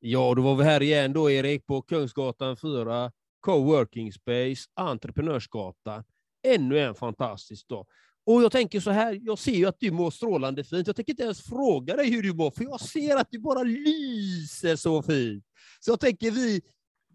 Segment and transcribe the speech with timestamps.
[0.00, 6.04] Ja, då var vi här igen då, Erik, på Kungsgatan 4, Coworking Space, Entreprenörsgatan.
[6.46, 7.86] Ännu en fantastisk dag.
[8.26, 10.86] Och jag tänker så här, jag ser ju att du mår strålande fint.
[10.86, 13.62] Jag tänker inte ens fråga dig hur du mår, för jag ser att du bara
[13.62, 15.44] lyser så fint.
[15.80, 16.60] Så jag tänker vi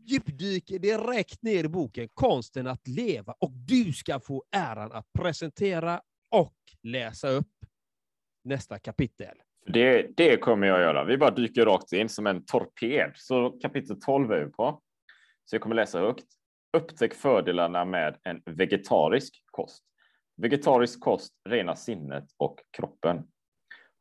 [0.05, 6.02] djupdyker direkt ner i boken Konsten att leva och du ska få äran att presentera
[6.29, 7.65] och läsa upp
[8.43, 9.38] nästa kapitel.
[9.66, 11.04] Det, det kommer jag göra.
[11.04, 13.11] Vi bara dyker rakt in som en torped.
[13.15, 14.82] Så kapitel 12 är vi på.
[15.46, 16.25] Så jag kommer läsa högt.
[16.78, 19.84] Upptäck fördelarna med en vegetarisk kost.
[20.37, 23.23] Vegetarisk kost renar sinnet och kroppen.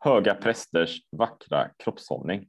[0.05, 2.49] Höga prästers vackra kroppshållning.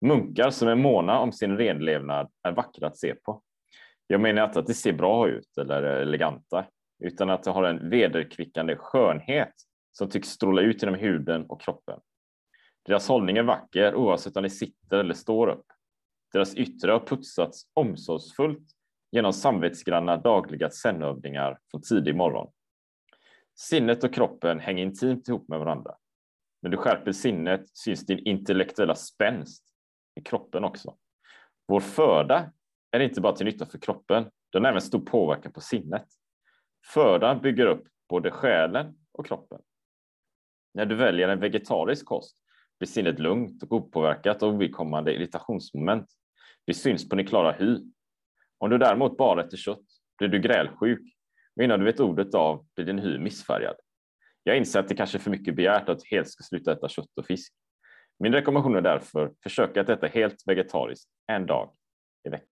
[0.00, 3.42] Munkar som är måna om sin renlevnad är vackra att se på.
[4.06, 6.66] Jag menar inte att det ser bra ut eller är eleganta,
[7.04, 9.52] utan att det har en vederkvickande skönhet
[9.92, 12.00] som tycks stråla ut genom huden och kroppen.
[12.84, 15.66] Deras hållning är vacker oavsett om de sitter eller står upp.
[16.32, 18.68] Deras yttre har putsats omsorgsfullt
[19.10, 22.52] genom samvetsgranna dagliga zenövningar från tidig morgon.
[23.54, 25.94] Sinnet och kroppen hänger intimt ihop med varandra.
[26.62, 29.64] När du skärper sinnet syns din intellektuella spänst
[30.20, 30.96] i kroppen också.
[31.68, 32.52] Vår föda
[32.90, 36.06] är inte bara till nytta för kroppen, den har även stor påverkan på sinnet.
[36.86, 39.60] Födan bygger upp både själen och kroppen.
[40.74, 42.36] När du väljer en vegetarisk kost
[42.82, 46.06] blir sinnet lugnt och opåverkat av ovidkommande irritationsmoment.
[46.66, 47.78] Det syns på din klara hy.
[48.58, 49.84] Om du däremot bara äter kött
[50.18, 51.00] blir du grälsjuk
[51.56, 53.76] och innan du vet ordet av blir din hy missfärgad.
[54.42, 56.88] Jag inser att det kanske är för mycket begärt att du helt ska sluta äta
[56.88, 57.52] kött och fisk.
[58.18, 61.72] Min rekommendation är därför försöka att äta helt vegetariskt en dag
[62.24, 62.51] i veckan.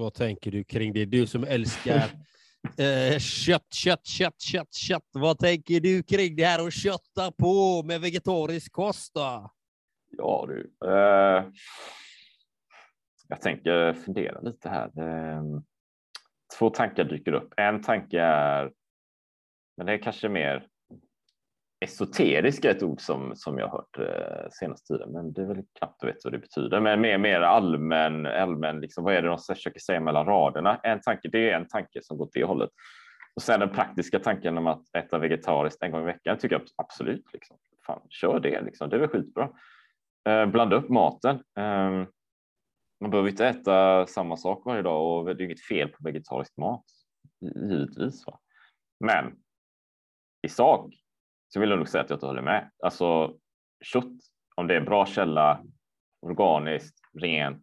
[0.00, 1.04] Vad tänker du kring det?
[1.04, 1.94] Du som älskar
[2.78, 5.08] eh, kött, kött, kött, kött, kött.
[5.12, 9.14] Vad tänker du kring det här att kötta på med vegetarisk kost?
[9.14, 9.50] Då?
[10.18, 11.44] Ja du, eh,
[13.28, 14.86] jag tänker fundera lite här.
[14.98, 15.42] Eh,
[16.58, 17.54] två tankar dyker upp.
[17.56, 18.72] En tanke är,
[19.76, 20.66] men det är kanske mer
[21.80, 25.64] esoterisk är ett ord som, som jag hört eh, senaste tiden, men det är väl
[25.78, 26.80] knappt att veta vad det betyder.
[26.80, 30.80] Men mer, mer allmän, allmän liksom, vad är det de försöker säga mellan raderna?
[30.82, 32.70] En tanke, det är en tanke som går åt det hållet.
[33.34, 36.62] Och sen den praktiska tanken om att äta vegetariskt en gång i veckan tycker jag
[36.76, 37.24] absolut.
[37.32, 37.56] Liksom.
[37.86, 38.90] Fan, kör det, liksom.
[38.90, 39.50] det är väl skitbra.
[40.28, 41.36] Eh, blanda upp maten.
[41.36, 42.06] Eh,
[43.00, 46.56] man behöver inte äta samma sak varje dag och det är inget fel på vegetarisk
[46.56, 46.84] mat,
[47.40, 48.26] givetvis.
[48.26, 48.38] Va?
[49.04, 49.36] Men
[50.42, 50.94] i sak
[51.52, 52.70] så vill jag nog säga att jag inte håller med.
[52.82, 53.36] Alltså
[53.84, 54.12] kött,
[54.54, 55.64] om det är en bra källa,
[56.20, 57.62] organiskt, rent,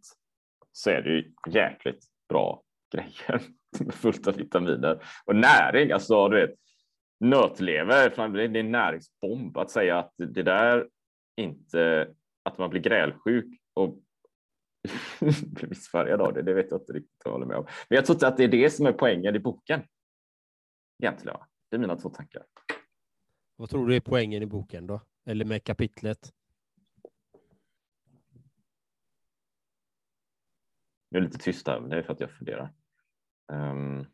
[0.71, 2.63] så är det ju jäkligt bra
[2.95, 3.41] grejer
[3.91, 5.91] fullt av vitaminer och näring.
[5.91, 6.55] Alltså, du vet,
[7.19, 10.87] nötlever, det är en näringsbomb att säga att det där
[11.37, 12.13] inte,
[12.43, 13.89] att man blir grälsjuk och
[15.19, 17.65] blir missfärgad av det, det vet jag inte riktigt vad jag håller med om.
[17.89, 19.81] Men jag tror inte att det är det som är poängen i boken.
[21.03, 21.37] Egentligen,
[21.69, 22.43] det är mina två tankar.
[23.59, 25.01] Vad tror du är poängen i boken då?
[25.25, 26.33] Eller med kapitlet?
[31.09, 32.73] Jag är lite tyst här, men det är för att jag funderar.
[33.51, 34.05] Um,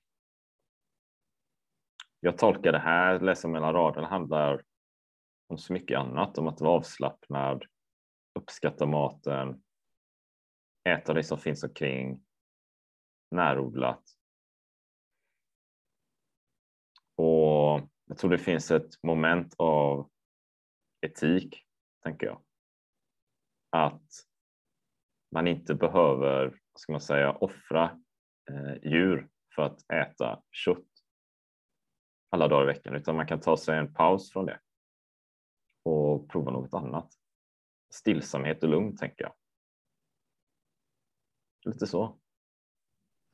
[2.19, 4.63] jag tolkar det här, läsa mellan raderna, handlar
[5.48, 7.66] om så mycket annat, om att vara avslappnad,
[8.39, 9.63] uppskatta maten,
[10.89, 12.25] äta det som finns omkring,
[13.31, 14.04] närodlat.
[17.16, 20.10] Och jag tror det finns ett moment av
[21.01, 21.65] etik,
[22.04, 22.42] tänker jag.
[23.69, 24.12] Att
[25.31, 28.00] man inte behöver, vad ska man säga, offra
[28.50, 30.88] eh, djur för att äta kött
[32.30, 34.60] alla dagar i veckan, utan man kan ta sig en paus från det
[35.83, 37.13] och prova något annat.
[37.94, 39.33] Stillsamhet och lugn, tänker jag.
[41.65, 42.19] Lite så.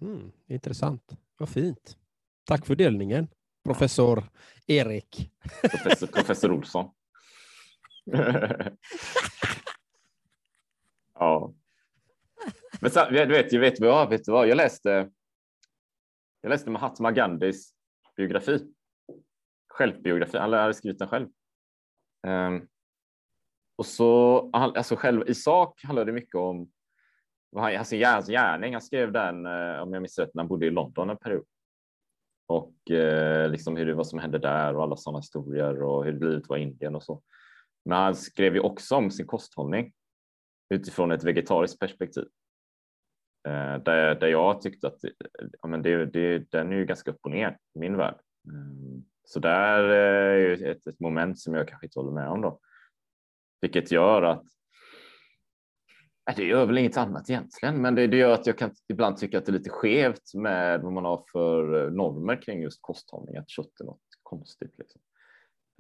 [0.02, 1.18] Mm, intressant.
[1.38, 1.98] Vad fint.
[2.44, 3.28] Tack för delningen,
[3.70, 4.24] professor
[4.68, 5.32] Erik.
[5.62, 6.92] Professor, professor Olsson.
[11.14, 11.54] ja.
[12.82, 14.48] Men så, du vet, jag vet, vad, vet du vad?
[14.48, 15.12] Jag läste,
[16.42, 17.74] jag läste Mahatma Gandhis
[18.16, 18.74] biografi.
[19.68, 20.38] Självbiografi.
[20.38, 21.28] Han hade skrivit den själv.
[22.28, 22.68] Um,
[23.76, 26.72] och så, alltså själv i sak handlar det mycket om
[27.50, 28.74] vad han, sin gärning.
[28.74, 31.46] Han skrev den, eh, om jag minns rätt, när han bodde i London en period.
[32.50, 36.20] Och eh, liksom hur det vad som hände där och alla sådana historier och hur
[36.20, 37.22] livet var i Indien och så.
[37.86, 39.94] Men han skrev ju också om sin kosthållning
[40.74, 42.26] utifrån ett vegetariskt perspektiv.
[43.48, 45.00] Eh, där, där jag tyckte att
[45.62, 48.20] ja, men det, det, den är ju ganska upp och ner i min värld.
[48.48, 49.04] Mm.
[49.24, 52.42] Så där eh, är ju ett, ett moment som jag kanske inte håller med om
[52.42, 52.60] då.
[53.62, 54.46] Vilket gör att
[56.30, 59.18] Äh, det gör väl inget annat egentligen, men det, det, gör att jag kan ibland
[59.18, 62.82] tycka att det är lite skevt med vad man har för eh, normer kring just
[62.82, 64.74] kosthållning, att kött är något konstigt.
[64.78, 65.02] Liksom.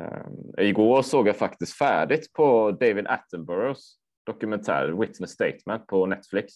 [0.01, 6.53] Um, igår såg jag faktiskt färdigt på David Attenboroughs dokumentär Witness Statement på Netflix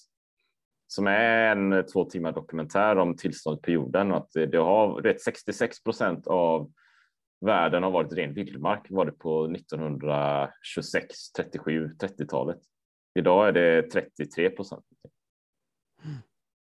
[0.87, 5.01] som är en eh, två timmar dokumentär om tillståndet på jorden och att det har
[5.01, 6.71] det 66 procent av
[7.45, 12.59] världen har varit ren vildmark var det på 1926, 37, 30-talet.
[13.15, 14.86] Idag är det 33 procent.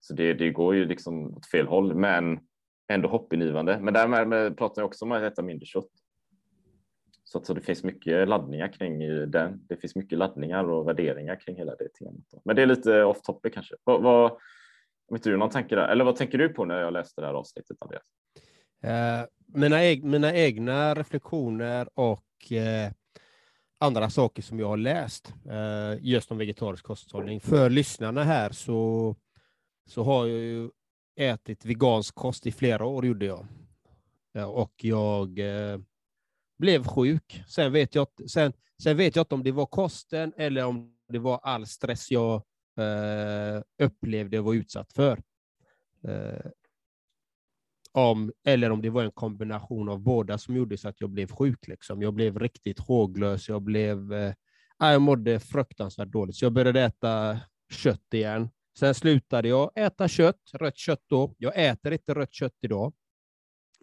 [0.00, 2.40] Så det, det går ju liksom åt fel håll, men
[2.88, 3.78] ändå hoppingivande.
[3.80, 5.90] Men därmed pratar jag också om att äta mindre kött.
[7.24, 8.98] Så, att, så det finns mycket laddningar kring
[9.30, 9.66] den.
[9.68, 12.42] Det finns mycket laddningar och värderingar kring hela det temat.
[12.44, 13.74] Men det är lite off topic kanske.
[13.84, 14.30] Vad, vad,
[15.08, 15.88] om inte du någon tanke där?
[15.88, 18.02] Eller vad tänker du på när jag läste det här avsnittet, Andreas?
[18.82, 22.92] Eh, mina, eg mina egna reflektioner och eh,
[23.78, 27.40] andra saker som jag har läst eh, just om vegetarisk kosthållning.
[27.40, 29.16] För lyssnarna här så,
[29.86, 30.70] så har jag ju
[31.16, 33.46] ätit vegansk kost i flera år, gjorde jag.
[34.48, 35.78] och jag eh,
[36.58, 37.42] blev sjuk.
[37.48, 38.52] Sen vet, jag, sen,
[38.82, 42.34] sen vet jag inte om det var kosten eller om det var all stress jag
[42.78, 45.22] eh, upplevde och var utsatt för.
[46.04, 46.50] Eh,
[47.92, 51.30] om, eller om det var en kombination av båda som gjorde så att jag blev
[51.30, 51.68] sjuk.
[51.68, 52.02] Liksom.
[52.02, 53.48] Jag blev riktigt håglös.
[53.48, 54.34] Jag, blev, eh,
[54.78, 57.40] jag mådde fruktansvärt dåligt, så jag började äta
[57.70, 58.50] kött igen.
[58.78, 61.34] Sen slutade jag äta kött, rött kött då.
[61.38, 62.92] Jag äter inte rött kött idag.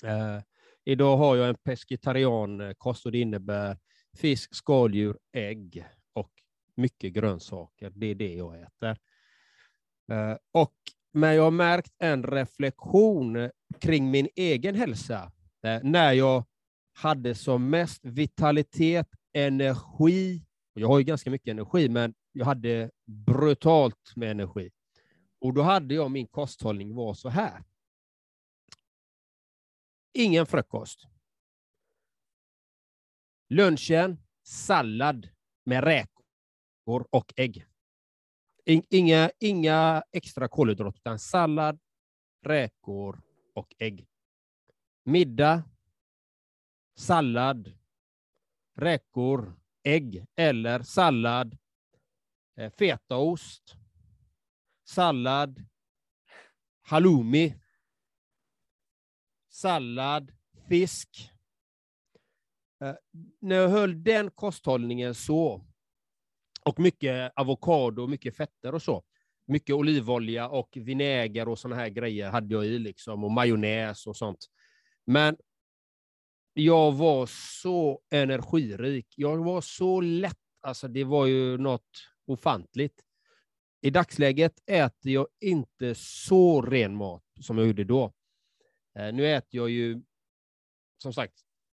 [0.03, 0.41] Eh,
[0.87, 3.77] Idag har jag en pescetariankost och det innebär
[4.17, 6.31] fisk, skaldjur, ägg och
[6.75, 7.91] mycket grönsaker.
[7.95, 8.97] Det är det jag äter.
[10.11, 10.75] Eh, och,
[11.15, 15.31] men jag har märkt en reflektion kring min egen hälsa
[15.63, 16.45] eh, när jag
[16.93, 20.45] hade som mest vitalitet, energi.
[20.73, 24.71] Jag har ju ganska mycket energi, men jag hade brutalt med energi.
[25.41, 27.63] Och då hade jag min kosthållning var så här.
[30.13, 31.07] Ingen frukost.
[33.49, 35.29] Lunchen, sallad
[35.65, 37.65] med räkor och ägg.
[38.65, 41.79] Inga, inga extra kolhydrater, utan sallad,
[42.41, 43.21] räkor
[43.53, 44.07] och ägg.
[45.03, 45.63] Middag,
[46.95, 47.71] sallad,
[48.75, 51.57] räkor, ägg eller sallad,
[52.57, 53.75] eh, fetaost,
[54.83, 55.65] sallad,
[56.81, 57.55] halloumi,
[59.49, 60.31] sallad,
[60.69, 61.31] fisk.
[62.81, 62.95] Eh,
[63.39, 65.65] när jag höll den kosthållningen så,
[66.65, 69.03] och mycket avokado, mycket fetter och så,
[69.47, 74.17] mycket olivolja och vinäger och såna här grejer hade jag i, liksom, och majonnäs och
[74.17, 74.47] sånt.
[75.05, 75.37] Men
[76.53, 77.25] jag var
[77.61, 79.07] så energirik.
[79.15, 80.37] Jag var så lätt.
[80.61, 81.89] Alltså, det var ju något
[82.25, 83.01] ofantligt.
[83.81, 88.13] I dagsläget äter jag inte så ren mat som jag gjorde då.
[88.99, 90.01] Eh, nu äter jag ju,
[90.97, 91.33] som sagt,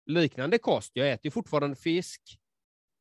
[0.07, 0.91] liknande kost.
[0.95, 2.39] Jag äter fortfarande fisk,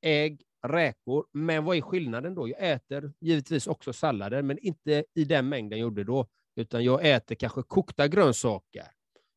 [0.01, 2.47] ägg, räkor, men vad är skillnaden då?
[2.47, 7.09] Jag äter givetvis också sallader, men inte i den mängden jag gjorde då, utan jag
[7.09, 8.87] äter kanske kokta grönsaker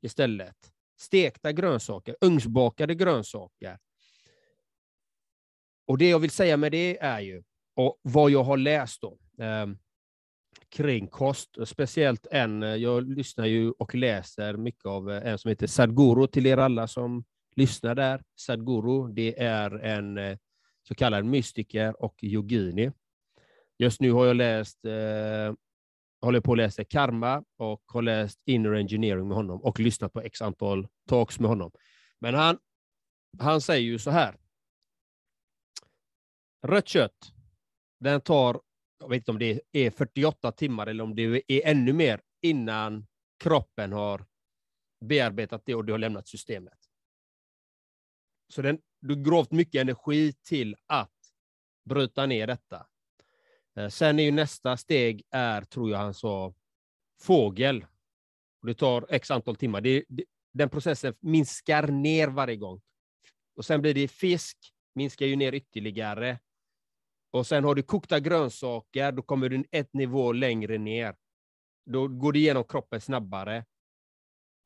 [0.02, 0.56] istället.
[1.00, 3.78] stekta grönsaker, ugnsbakade grönsaker.
[5.86, 7.42] Och det jag vill säga med det är ju,
[7.76, 9.66] och vad jag har läst då, eh,
[10.68, 16.26] kring kost, speciellt en, jag lyssnar ju och läser mycket av en som heter Sadhguru
[16.26, 17.24] till er alla som
[17.56, 18.22] lyssnar där.
[18.36, 20.38] Sadhguru, det är en eh,
[20.88, 22.92] så kallad mystiker och yogini.
[23.78, 25.54] Just nu har jag läst, eh,
[26.20, 30.20] håller på att läsa Karma och har läst Inner Engineering med honom och lyssnat på
[30.20, 31.72] x antal talks med honom.
[32.18, 32.58] Men han,
[33.38, 34.36] han säger ju så här.
[36.66, 37.32] Rött kött,
[38.00, 38.60] den tar,
[39.00, 43.06] jag vet inte om det är 48 timmar eller om det är ännu mer innan
[43.38, 44.26] kroppen har
[45.04, 46.78] bearbetat det och det har lämnat systemet.
[48.48, 51.12] Så den, du grovt mycket energi till att
[51.84, 52.86] bryta ner detta.
[53.76, 56.54] Eh, sen är ju nästa steg, är, tror jag han sa,
[57.20, 57.86] fågel.
[58.62, 59.80] Det tar x antal timmar.
[59.80, 62.80] Det, det, den processen minskar ner varje gång.
[63.56, 64.58] Och sen blir det fisk,
[64.94, 66.38] minskar ju ner ytterligare.
[67.30, 71.16] Och sen har du kokta grönsaker, då kommer du ett nivå längre ner.
[71.86, 73.64] Då går det igenom kroppen snabbare.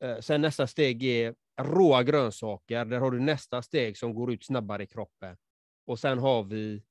[0.03, 2.85] Eh, sen nästa steg är råa grönsaker.
[2.85, 5.37] Där har du nästa steg som går ut snabbare i kroppen.
[5.85, 6.83] Och sen har vi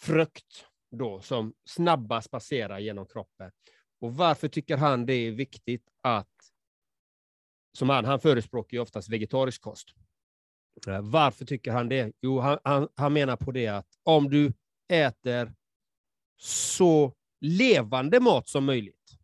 [0.00, 3.50] frukt då, som snabbast passerar genom kroppen.
[4.00, 6.52] Och varför tycker han det är viktigt att,
[7.72, 9.94] som han, han förespråkar ju oftast vegetarisk kost.
[10.86, 12.12] Eh, varför tycker han det?
[12.20, 14.52] Jo, han, han, han menar på det att om du
[14.88, 15.54] äter
[16.40, 19.18] så levande mat som möjligt,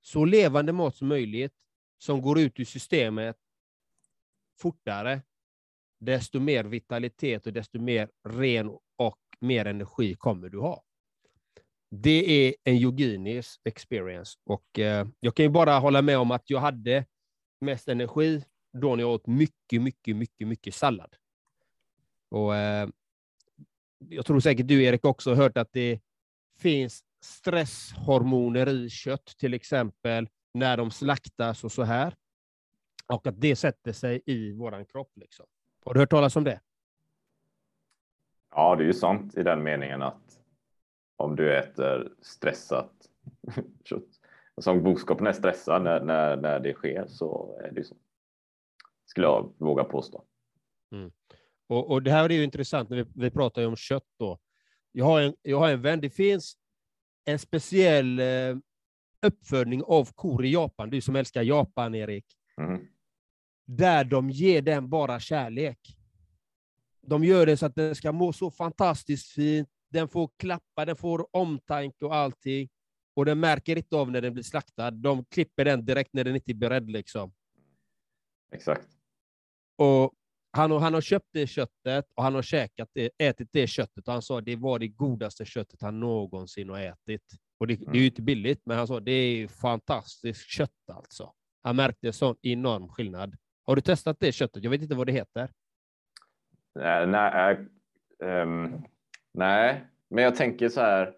[0.00, 1.54] så levande mat som möjligt,
[2.02, 3.36] som går ut ur systemet
[4.58, 5.22] fortare,
[6.00, 10.82] desto mer vitalitet och desto mer ren och mer energi kommer du ha.
[11.90, 16.50] Det är en yoginis experience och eh, jag kan ju bara hålla med om att
[16.50, 17.04] jag hade
[17.60, 21.14] mest energi då när jag åt mycket, mycket, mycket, mycket sallad.
[22.28, 22.88] Och eh,
[23.98, 26.00] jag tror säkert du Erik också har hört att det
[26.58, 32.14] finns stresshormoner i kött, till exempel när de slaktas och så här.
[33.06, 35.12] Och att det sätter sig i våran kropp.
[35.16, 35.46] Liksom.
[35.84, 36.60] Har du hört talas om det?
[38.50, 40.40] Ja, det är ju sant i den meningen att
[41.16, 42.92] om du äter stressat
[43.84, 44.08] kött,
[44.54, 47.96] alltså om boskapen är stressad när, när, när det sker så är det så.
[49.06, 50.24] Skulle jag våga påstå.
[50.92, 51.12] Mm.
[51.66, 54.38] Och, och, det här är ju intressant när vi, vi pratar om kött då.
[54.92, 56.56] Jag har en, jag har en vän, det finns
[57.24, 58.56] en speciell eh,
[59.22, 62.26] uppfödning av kor i Japan, du som älskar Japan, Erik.
[62.56, 62.86] Mm.
[63.66, 65.96] Där de ger den bara kärlek.
[67.02, 70.96] De gör det så att den ska må så fantastiskt fint, den får klappa, den
[70.96, 72.68] får omtanke och allting.
[73.14, 74.90] Och den märker inte av när den blir slaktad.
[74.90, 76.90] De klipper den direkt när den inte är beredd.
[76.90, 77.32] Liksom.
[78.52, 78.88] Exakt.
[79.76, 80.12] Och
[80.52, 84.12] han, han har köpt det köttet och han har käkat det, ätit det köttet och
[84.12, 87.22] han sa att det var det godaste köttet han någonsin har ätit.
[87.58, 87.92] Och det, mm.
[87.92, 91.32] det är ju inte billigt, men han sa att det är fantastiskt kött alltså.
[91.62, 93.36] Han märkte sån enorm skillnad.
[93.66, 94.64] Har du testat det köttet?
[94.64, 95.50] Jag vet inte vad det heter.
[96.74, 97.56] Nej, nej,
[98.42, 98.82] um,
[99.34, 101.14] nej, men jag tänker så här.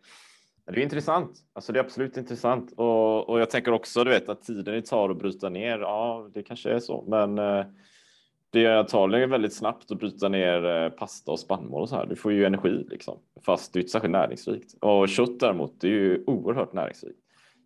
[0.65, 1.39] Det är intressant.
[1.53, 4.87] Alltså det är absolut intressant och, och jag tänker också, du vet att tiden det
[4.87, 5.79] tar att bryta ner.
[5.79, 7.67] Ja, det kanske är så, men uh,
[8.53, 12.07] det är antagligen väldigt snabbt att bryta ner eh, pasta och spannmål och så här.
[12.07, 14.75] Du får ju energi liksom, fast det är inte särskilt näringsrikt.
[14.81, 17.19] Och kött däremot, det är ju oerhört näringsrikt.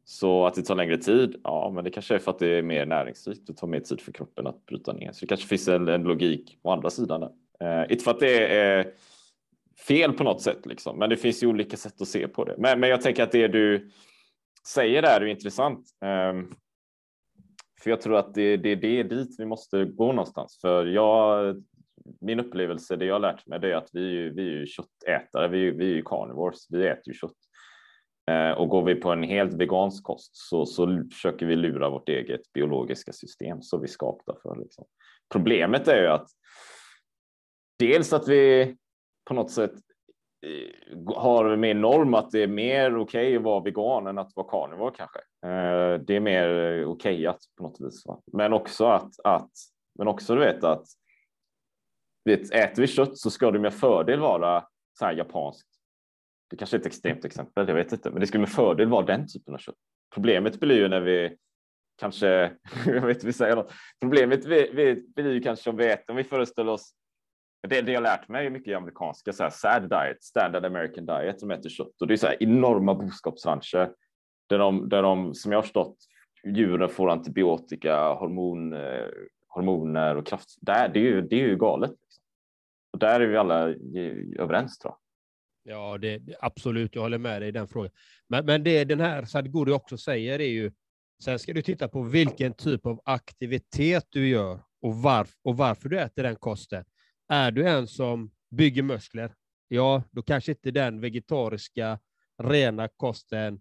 [0.04, 2.62] Så att det tar längre tid, ja, men det kanske är för att det är
[2.62, 5.12] mer näringsrikt och tar mer tid för kroppen att bryta ner.
[5.12, 7.20] Så det kanske finns en, en logik på andra sidan.
[7.20, 7.82] Där.
[7.82, 8.86] Eh, inte för att det är eh,
[9.88, 12.54] fel på något sätt, liksom, men det finns ju olika sätt att se på det.
[12.58, 13.90] Men, men jag tänker att det du
[14.66, 15.86] säger där är intressant.
[16.02, 16.56] Eh,
[17.86, 20.58] för jag tror att det, det, det är dit vi måste gå någonstans.
[20.60, 21.56] För jag,
[22.20, 25.48] min upplevelse, det jag har lärt mig, det är att vi, vi är ju köttätare,
[25.48, 27.32] vi, vi är ju carnivores, vi äter ju kött.
[28.30, 32.08] Eh, och går vi på en helt vegansk kost så, så försöker vi lura vårt
[32.08, 34.56] eget biologiska system så vi skapta för.
[34.56, 34.84] Liksom.
[35.32, 36.28] Problemet är ju att
[37.78, 38.76] dels att vi
[39.24, 39.72] på något sätt
[40.46, 44.36] Eh, har mer norm att det är mer okej okay att vara vegan än att
[44.36, 45.18] vara karnivor kanske.
[45.18, 48.06] Eh, det är mer okej på något vis.
[48.06, 48.20] Va?
[48.32, 49.50] Men också att, att,
[49.98, 50.86] men också du vet att
[52.24, 54.64] vet, äter vi kött så ska det med fördel vara
[54.98, 55.68] så här japanskt.
[56.50, 59.06] Det kanske är ett extremt exempel, jag vet inte, men det skulle med fördel vara
[59.06, 59.74] den typen av kött.
[60.14, 61.36] Problemet blir ju när vi
[61.96, 62.26] kanske,
[62.86, 63.72] jag vet inte, vi säger något.
[64.00, 66.92] Problemet blir ju kanske om vi äter, om vi föreställer oss
[67.68, 71.06] det, det jag lärt mig är mycket i amerikanska så här, SAD diet, standard American
[71.06, 73.90] diet, som äter kött och det är så här enorma boskapsrancher
[74.49, 75.96] där de, där de, som jag har förstått,
[76.46, 79.06] djuren får antibiotika, hormon, eh,
[79.49, 80.56] hormoner och kraft.
[80.61, 81.90] Där, det, är ju, det är ju galet.
[81.90, 82.23] Liksom.
[82.92, 83.68] Och där är vi alla
[84.38, 84.99] överens tror jag.
[85.68, 86.94] Ja, det, absolut.
[86.94, 87.90] Jag håller med dig i den frågan.
[88.28, 90.73] Men, men det den här Sadhguru också säger är ju,
[91.25, 95.88] sen ska du titta på vilken typ av aktivitet du gör och, varf, och varför
[95.88, 96.85] du äter den kosten.
[97.28, 99.35] Är du en som bygger muskler,
[99.68, 101.99] ja, då kanske inte den vegetariska
[102.42, 103.61] rena kosten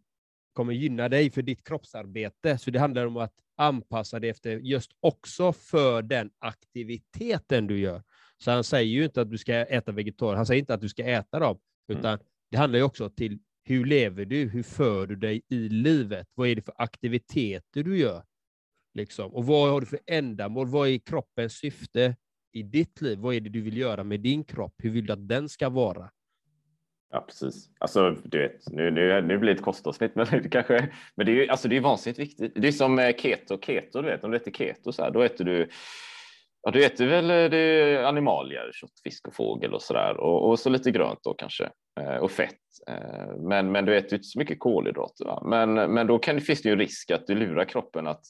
[0.54, 2.58] kommer gynna dig för ditt kroppsarbete.
[2.58, 8.04] Så det handlar om att anpassa det efter just också för den aktiviteten du gör.
[8.38, 10.90] Så han säger ju inte att du ska äta vegetariskt, han säger inte att du
[10.90, 12.00] ska äta dem, mm.
[12.00, 12.26] utan mm.
[12.52, 16.48] det handlar ju också till hur lever du, hur för du dig i livet, vad
[16.48, 18.24] är det för aktiviteter du gör?
[18.94, 19.34] Liksom.
[19.34, 22.16] Och vad har du för ändamål, vad är kroppens syfte
[22.56, 23.20] i ditt liv?
[23.20, 24.74] Vad är det du vill göra med din kropp?
[24.78, 26.10] Hur vill du att den ska vara?
[27.12, 27.70] Ja, precis.
[27.80, 31.32] Alltså, du vet, nu, nu, nu blir det ett kostavsnitt, men det kanske, men det
[31.32, 32.52] är ju alltså, det är vansinnigt viktigt.
[32.56, 35.22] Det är som eh, keto, keto, du vet, om du äter keto så här, då
[35.22, 35.70] äter du
[36.62, 40.50] Ja, du äter väl eh, det animalier, kött, fisk och fågel och så där och,
[40.50, 41.70] och så lite grönt då kanske
[42.00, 42.60] eh, och fett.
[43.38, 45.26] Men, men du äter inte så mycket kolhydrater.
[45.26, 45.44] Va?
[45.46, 48.22] Men, men då kan, finns det ju risk att du lurar kroppen att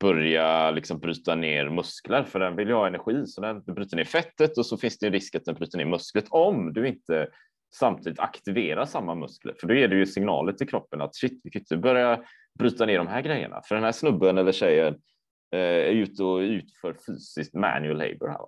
[0.00, 4.04] börja liksom bryta ner muskler för den vill ju ha energi så den bryter ner
[4.04, 7.28] fettet och så finns det en risk att den bryter ner musklet om du inte
[7.74, 9.54] samtidigt aktiverar samma muskler.
[9.60, 12.24] För då ger du ju signaler till kroppen att shit, vi kan inte börja
[12.58, 13.62] bryta ner de här grejerna.
[13.68, 14.94] För den här snubben eller tjejen
[15.52, 18.46] eh, är ute och utför fysiskt manual labor här.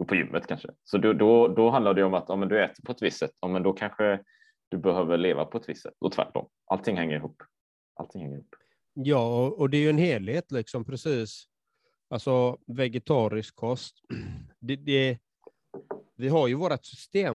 [0.00, 0.68] Och på gymmet kanske.
[0.84, 3.30] Så då, då, då handlar det om att om du äter på ett visst sätt,
[3.40, 4.20] om men då kanske
[4.68, 6.48] du behöver leva på ett visst sätt och tvärtom.
[6.66, 7.42] Allting hänger ihop.
[8.00, 8.54] Allting hänger ihop.
[8.94, 11.44] Ja, och det är ju en helhet liksom precis.
[12.10, 13.94] Alltså vegetarisk kost.
[14.64, 15.18] Det, det,
[16.16, 17.34] vi har ju vårt system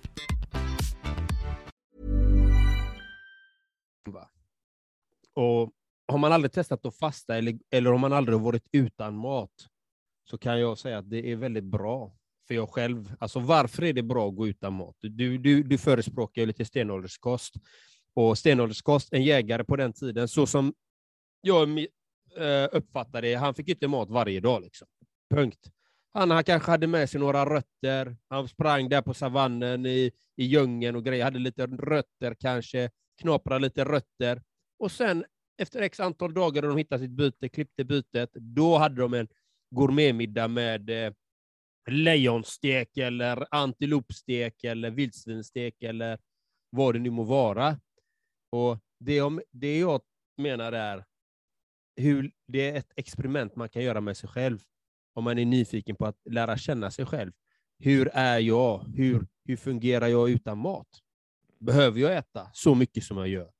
[5.33, 5.71] Och
[6.07, 9.53] har man aldrig testat att fasta eller, eller om man aldrig varit utan mat
[10.29, 12.15] så kan jag säga att det är väldigt bra
[12.47, 13.13] för jag själv.
[13.19, 14.95] Alltså varför är det bra att gå utan mat?
[14.99, 17.53] Du, du, du förespråkar lite stenålderskost
[18.13, 20.73] och stenålderskost, en jägare på den tiden, så som
[21.41, 21.79] jag
[22.37, 24.61] eh, uppfattade det, han fick inte mat varje dag.
[24.61, 24.87] Liksom.
[25.29, 25.71] Punkt.
[26.13, 30.45] Han, han kanske hade med sig några rötter, han sprang där på savannen i, i
[30.45, 32.89] djungeln och grejer, hade lite rötter kanske,
[33.21, 34.41] knaprade lite rötter.
[34.81, 35.25] Och sen
[35.57, 39.27] efter x antal dagar då de hittade sitt byte, klippte bytet, då hade de en
[39.75, 41.13] gourmetmiddag med eh,
[41.89, 46.19] lejonstek eller antilopstek eller vildsvinstek eller
[46.69, 47.79] vad det nu må vara.
[48.51, 50.01] Och det, jag, det jag
[50.37, 51.05] menar är
[51.95, 54.59] hur det är ett experiment man kan göra med sig själv,
[55.13, 57.31] om man är nyfiken på att lära känna sig själv.
[57.79, 58.85] Hur är jag?
[58.95, 60.89] Hur, hur fungerar jag utan mat?
[61.59, 63.51] Behöver jag äta så mycket som jag gör?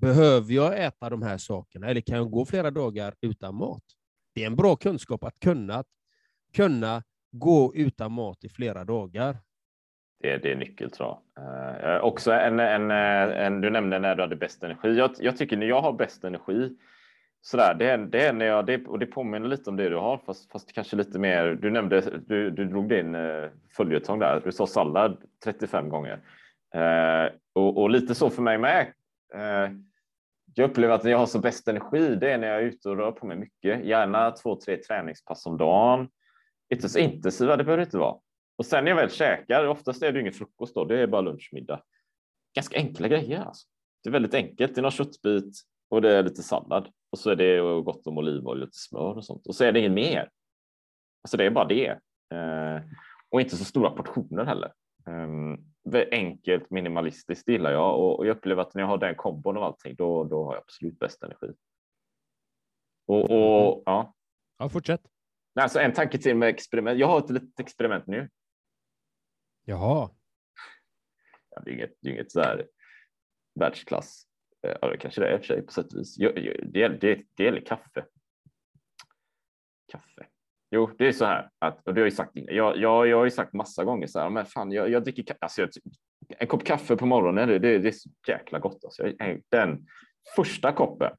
[0.00, 3.82] Behöver jag äta de här sakerna, eller kan jag gå flera dagar utan mat?
[4.34, 5.84] Det är en bra kunskap att kunna,
[6.56, 9.36] kunna gå utan mat i flera dagar.
[10.22, 11.44] Det, det är nyckel tror jag.
[11.44, 14.98] Eh, eh också en, en, eh, en, du nämnde när du hade bäst energi.
[14.98, 16.76] Jag, jag tycker när jag har bäst energi
[17.46, 19.96] sådär, det är, det är när jag, det, och det påminner lite om det du
[19.96, 21.58] har, fast, fast kanske lite mer.
[21.62, 23.44] Du nämnde, du, du drog din eh,
[23.76, 24.40] följetong där.
[24.44, 26.20] Du sa sallad 35 gånger
[26.74, 28.92] eh, och, och, lite så för mig med.
[29.34, 29.70] Eh,
[30.54, 32.88] jag upplever att när jag har så bäst energi, det är när jag är ute
[32.88, 36.08] och rör på mig mycket, gärna två, tre träningspass om dagen.
[36.74, 38.16] Inte så intensiva, det behöver det inte vara.
[38.56, 41.20] Och sen när jag väl käkar, oftast är det ingen frukost då, det är bara
[41.20, 41.82] lunchmiddag.
[42.54, 43.66] Ganska enkla grejer alltså.
[44.02, 44.74] Det är väldigt enkelt.
[44.74, 45.54] Det är någon köttbit
[45.88, 49.16] och det är lite sallad och så är det gott om olivolja och lite smör
[49.16, 50.30] och sånt och så är det inget mer.
[51.22, 51.88] Alltså det är bara det
[52.34, 52.82] eh,
[53.30, 54.72] och inte så stora portioner heller.
[55.06, 55.56] Ehm,
[55.94, 59.94] enkelt minimalistiskt gillar jag och, jag upplever att när jag har den kombon av allting
[59.94, 61.52] då, då har jag absolut bäst energi.
[63.06, 64.14] Och, och ja.
[64.58, 65.00] Ja, fortsätt.
[65.54, 66.98] Alltså en tanke till med experiment.
[66.98, 68.30] Jag har ett litet experiment nu.
[69.64, 70.10] Jaha.
[71.50, 72.68] Ja, det är inget, det är inget så här
[73.54, 74.26] världsklass.
[74.66, 76.16] Eh, Ja, det kanske det är i och för sig på sätt och vis.
[76.16, 76.98] Det,
[77.34, 78.06] det gäller kaffe.
[79.92, 80.26] Kaffe.
[80.70, 82.30] Jo, det är så här att, och det har jag sagt.
[82.34, 85.36] Jag, jag, jag har ju sagt massa gånger så här, men fan, jag, jag dricker
[85.40, 85.70] alltså, jag,
[86.38, 87.48] en kopp kaffe på morgonen.
[87.48, 88.84] Det, det, det är så jäkla gott.
[88.84, 89.12] Alltså.
[89.50, 89.86] Den
[90.36, 91.12] första koppen,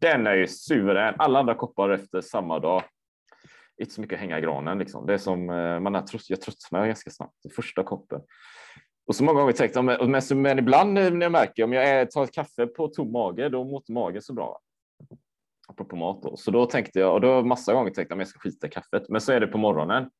[0.00, 1.14] den är ju suverän.
[1.18, 2.82] Alla andra koppar efter samma dag.
[3.80, 5.06] Inte så mycket att hänga i granen liksom.
[5.06, 7.34] Det är som eh, man är trött, jag tröttnar ganska snabbt.
[7.42, 8.20] Den första koppen.
[9.06, 12.34] Och så många gånger tänkt, men, men, ibland när jag märker om jag tar ett
[12.34, 14.60] kaffe på tom mage, då mår inte magen så bra.
[15.68, 16.36] Apropå mat då.
[16.36, 18.70] Så då tänkte jag, och då massa gånger tänkte jag att jag ska skita i
[18.70, 19.08] kaffet.
[19.08, 20.10] Men så är det på morgonen.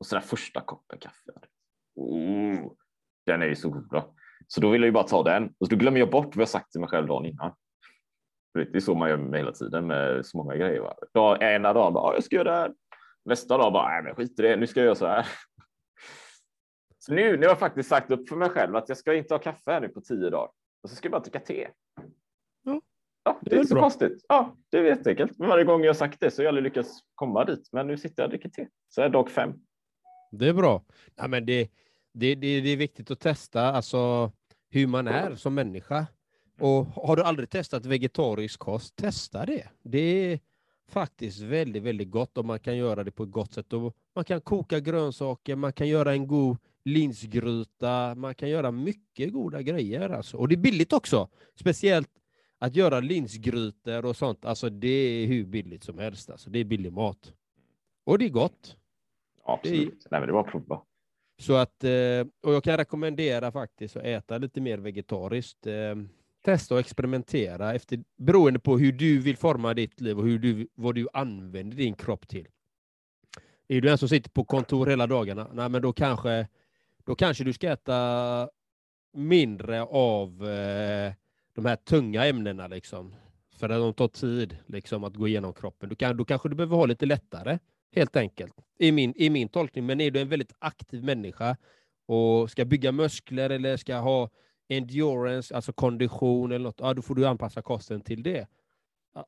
[0.00, 1.32] Och så den första koppen kaffe.
[1.94, 2.72] Oh,
[3.26, 3.88] den är ju så god.
[3.90, 4.14] Då.
[4.46, 5.54] Så då vill jag ju bara ta den.
[5.58, 7.54] Och då glömmer jag bort vad jag sagt till mig själv dagen innan.
[8.54, 10.80] Det är så man gör med hela tiden med så många grejer.
[10.80, 10.94] Va?
[11.14, 12.74] Dag, ena dagen bara, jag ska göra det här.
[13.24, 15.26] Nästa dag bara, nej men skit i det, nu ska jag göra så här.
[16.98, 19.34] Så nu, nu har jag faktiskt sagt upp för mig själv att jag ska inte
[19.34, 20.50] ha kaffe här nu på tio dagar.
[20.82, 21.68] Och så ska jag bara dricka te.
[23.24, 23.38] Ja.
[23.42, 23.82] Det, Det är är så bra.
[23.82, 24.24] konstigt.
[24.28, 25.38] Ja, det är jätteenkelt.
[25.38, 27.68] Men varje gång jag sagt det så har jag aldrig lyckats komma dit.
[27.72, 28.66] Men nu sitter jag och dricker te.
[28.88, 29.52] Så är dag fem.
[30.30, 30.82] Det är bra.
[31.16, 31.68] Ja, men det,
[32.14, 34.32] det, det, det är viktigt att testa alltså,
[34.70, 36.06] hur man är som människa.
[36.60, 39.68] Och har du aldrig testat vegetarisk kost, testa det.
[39.82, 40.40] Det är
[40.88, 43.72] faktiskt väldigt, väldigt gott om man kan göra det på ett gott sätt.
[43.72, 49.32] Och man kan koka grönsaker, man kan göra en god linsgryta, man kan göra mycket
[49.32, 50.10] goda grejer.
[50.10, 50.36] Alltså.
[50.36, 51.28] Och det är billigt också.
[51.60, 52.08] Speciellt
[52.62, 56.30] att göra linsgrytor och sånt, alltså det är hur billigt som helst.
[56.30, 56.50] Alltså.
[56.50, 57.32] Det är billig mat.
[58.04, 58.76] Och det är gott.
[59.44, 60.06] Ja, absolut.
[60.10, 60.82] Nej, men det var prova.
[61.38, 65.66] Så att, eh, och jag kan rekommendera faktiskt att äta lite mer vegetariskt.
[65.66, 65.94] Eh,
[66.44, 70.68] Testa och experimentera efter, beroende på hur du vill forma ditt liv och hur du,
[70.74, 72.48] vad du använder din kropp till.
[73.68, 76.48] Är du en som sitter på kontor hela dagarna, nej, men då kanske,
[77.04, 78.48] då kanske du ska äta
[79.12, 81.12] mindre av eh,
[81.54, 82.66] de här tunga ämnena.
[82.66, 83.14] Liksom,
[83.56, 85.88] för att de tar tid liksom, att gå igenom kroppen.
[85.88, 87.58] Du kan, då kanske du behöver ha lite lättare,
[87.94, 88.54] helt enkelt.
[88.78, 89.86] I min, I min tolkning.
[89.86, 91.56] Men är du en väldigt aktiv människa
[92.06, 94.30] och ska bygga muskler eller ska ha
[94.68, 98.46] endurance, alltså kondition eller något, ja, då får du anpassa kosten till det.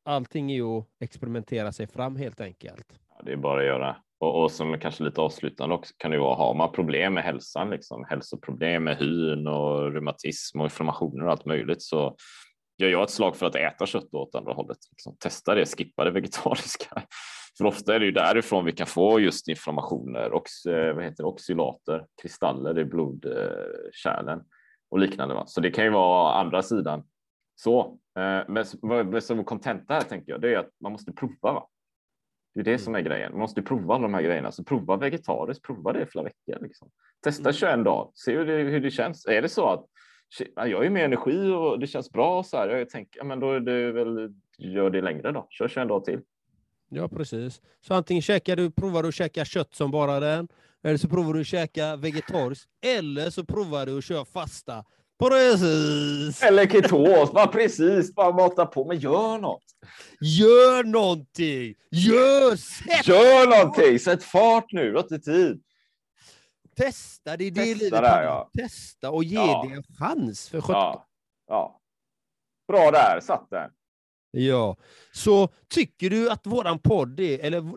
[0.03, 3.01] Allting är ju att experimentera sig fram helt enkelt.
[3.11, 3.97] Ja, det är bara att göra.
[4.18, 7.70] Och, och som kanske lite avslutande också kan det vara, har man problem med hälsan,
[7.70, 12.16] liksom, hälsoproblem med hyn och reumatism och inflammationer och allt möjligt så
[12.79, 14.79] gör jag ett slag för att äta kött åt andra hållet.
[14.90, 15.16] Liksom.
[15.16, 17.03] Testa det, skippa det vegetariska.
[17.59, 21.22] För ofta är det ju därifrån vi kan få just inflammationer och eh, vad heter
[21.22, 24.40] det, oxylater, kristaller i blodkärlen
[24.90, 25.35] och liknande.
[25.35, 25.46] Va?
[25.46, 27.05] Så det kan ju vara andra sidan.
[27.57, 28.64] Så, eh,
[29.09, 31.53] men som kontenta här tänker jag, det är att man måste prova.
[31.53, 31.68] Va?
[32.55, 33.33] Det är det som är grejen.
[33.33, 34.53] Man måste prova alla de här grejerna.
[34.53, 36.59] Så prova vegetariskt, prova det i flera veckor.
[36.62, 36.90] Liksom.
[37.25, 39.27] Testa 21 dagar, se hur det, hur det känns.
[39.27, 39.87] Är det så att
[40.55, 42.69] jag har ju mer energi och det känns bra så här.
[42.69, 45.47] Jag tänker, ja, men då är det väl, gör det längre då.
[45.51, 46.21] Kör 21 dagar till.
[46.88, 47.62] Ja, precis.
[47.81, 50.49] Så antingen käkar du, provar du att käka kött som bara den,
[50.83, 54.85] eller så provar du att käka vegetariskt, eller så provar du att köra fasta.
[55.31, 56.43] Precis!
[56.43, 59.63] Eller ketos, bara precis, bara mata på, men gör något.
[60.21, 61.75] Gör någonting!
[61.91, 62.57] Gör!
[62.57, 63.07] Sätt!
[63.09, 65.63] Gör någonting, sätt fart nu, du har inte tid.
[66.77, 68.25] Testa, det är det Testa livet där, om.
[68.25, 68.51] ja.
[68.59, 69.67] Testa och ge Ja.
[69.69, 70.75] det en chans för sjutton.
[70.83, 71.07] Ja,
[71.49, 71.81] ja.
[72.69, 73.71] Bra där, satt den.
[74.31, 74.77] Ja,
[75.13, 77.73] så tycker du att våran podd är, eller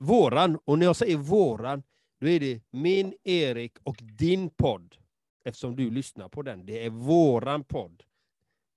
[0.00, 1.82] våran, och när jag säger våran,
[2.20, 4.94] då är det min, Erik och din podd.
[5.44, 6.66] Eftersom du lyssnar på den.
[6.66, 8.02] Det är våran podd.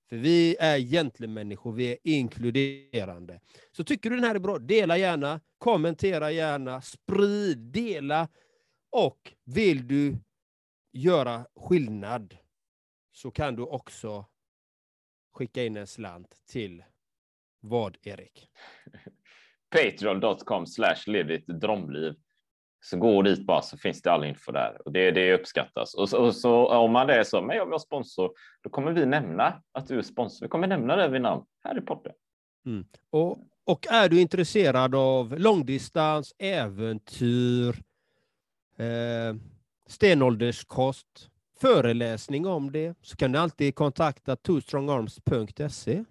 [0.10, 3.40] För vi är gentlemänniskor, vi är inkluderande.
[3.72, 8.28] Så tycker du den här är bra, dela gärna, kommentera gärna, sprid, dela.
[8.90, 10.18] Och vill du
[10.92, 12.38] göra skillnad
[13.12, 14.26] så kan du också
[15.34, 16.84] skicka in en slant till
[17.60, 18.50] vad, Erik?
[19.70, 22.14] Patreon.com slash lev drömliv.
[22.86, 25.94] Så gå dit bara så finns det all info där och det, det uppskattas.
[25.94, 28.70] Och så, och så om man det är så, men jag vill ha sponsor, då
[28.70, 30.46] kommer vi nämna att du är sponsor.
[30.46, 32.14] Vi kommer nämna det vid namn här i podden.
[33.10, 37.76] Och, och är du intresserad av långdistans, äventyr,
[38.78, 39.36] eh,
[39.88, 41.30] stenålderskost,
[41.62, 46.04] föreläsning om det, så kan du alltid kontakta twostrongarms.se.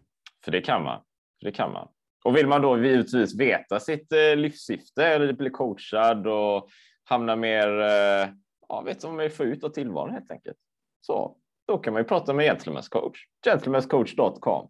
[0.45, 1.01] För det kan man.
[1.39, 1.89] För det kan man.
[2.25, 6.69] Och vill man då givetvis veta sitt eh, livssyfte eller bli coachad och
[7.05, 8.29] hamna mer, eh,
[8.69, 10.57] ja, vet vad man vill få ut av tillvaron helt enkelt.
[11.01, 13.19] Så då kan man ju prata med Gentlemen's coach.
[13.45, 14.69] Gentlemanscoach.com.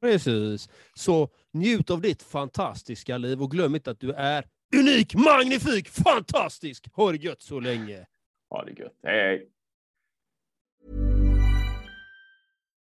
[0.00, 0.68] Precis.
[0.94, 4.44] Så njut av ditt fantastiska liv och glöm inte att du är
[4.76, 6.88] unik, magnifik, fantastisk.
[6.92, 8.06] Ha det gött så länge.
[8.50, 8.98] Ha det gött.
[9.02, 9.48] Hej.